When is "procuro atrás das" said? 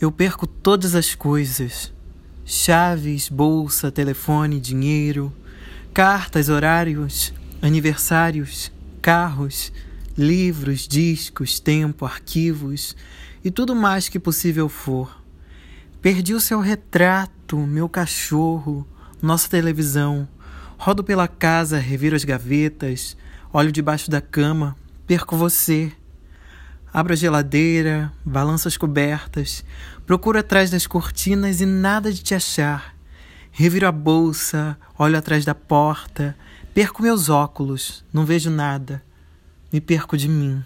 30.06-30.86